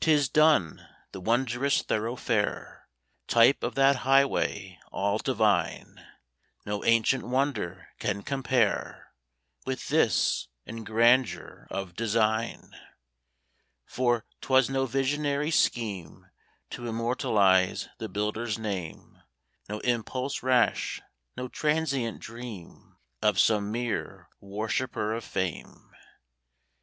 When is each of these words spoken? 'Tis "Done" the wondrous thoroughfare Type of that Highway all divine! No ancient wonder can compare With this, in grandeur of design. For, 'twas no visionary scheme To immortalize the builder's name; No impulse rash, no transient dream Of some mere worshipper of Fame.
'Tis 0.00 0.30
"Done" 0.30 0.88
the 1.12 1.20
wondrous 1.20 1.82
thoroughfare 1.82 2.88
Type 3.28 3.62
of 3.62 3.74
that 3.74 3.96
Highway 3.96 4.78
all 4.90 5.18
divine! 5.18 6.02
No 6.64 6.82
ancient 6.86 7.22
wonder 7.22 7.88
can 7.98 8.22
compare 8.22 9.12
With 9.66 9.88
this, 9.88 10.48
in 10.64 10.84
grandeur 10.84 11.68
of 11.70 11.94
design. 11.94 12.72
For, 13.84 14.24
'twas 14.40 14.70
no 14.70 14.86
visionary 14.86 15.50
scheme 15.50 16.30
To 16.70 16.86
immortalize 16.86 17.90
the 17.98 18.08
builder's 18.08 18.58
name; 18.58 19.20
No 19.68 19.80
impulse 19.80 20.42
rash, 20.42 21.02
no 21.36 21.46
transient 21.48 22.20
dream 22.20 22.96
Of 23.20 23.38
some 23.38 23.70
mere 23.70 24.30
worshipper 24.40 25.12
of 25.12 25.24
Fame. 25.24 25.90